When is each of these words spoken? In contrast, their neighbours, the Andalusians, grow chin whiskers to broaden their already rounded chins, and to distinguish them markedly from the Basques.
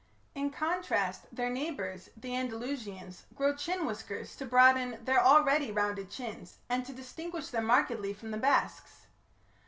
In 0.33 0.49
contrast, 0.49 1.25
their 1.31 1.51
neighbours, 1.51 2.09
the 2.17 2.35
Andalusians, 2.35 3.25
grow 3.35 3.55
chin 3.55 3.85
whiskers 3.85 4.35
to 4.37 4.47
broaden 4.47 4.97
their 5.05 5.23
already 5.23 5.71
rounded 5.71 6.09
chins, 6.09 6.57
and 6.67 6.83
to 6.87 6.91
distinguish 6.91 7.49
them 7.49 7.65
markedly 7.65 8.11
from 8.11 8.31
the 8.31 8.37
Basques. 8.39 9.05